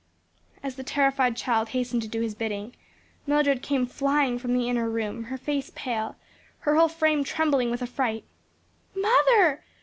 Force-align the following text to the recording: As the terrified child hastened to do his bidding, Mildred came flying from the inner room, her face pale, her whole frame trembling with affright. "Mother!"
As 0.63 0.77
the 0.77 0.83
terrified 0.83 1.37
child 1.37 1.69
hastened 1.77 2.01
to 2.01 2.07
do 2.07 2.21
his 2.21 2.33
bidding, 2.33 2.73
Mildred 3.27 3.61
came 3.61 3.85
flying 3.85 4.39
from 4.39 4.55
the 4.55 4.67
inner 4.67 4.89
room, 4.89 5.25
her 5.25 5.37
face 5.37 5.71
pale, 5.75 6.15
her 6.61 6.75
whole 6.75 6.89
frame 6.89 7.23
trembling 7.23 7.69
with 7.69 7.83
affright. 7.83 8.23
"Mother!" 8.95 9.63